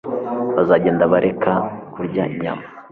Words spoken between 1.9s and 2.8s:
kurya inyama